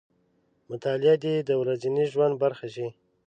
مطالعه 0.69 1.15
دې 1.23 1.35
د 1.49 1.49
ورځني 1.61 2.05
ژوند 2.13 2.33
برخه 2.43 2.67
شي. 2.75 2.87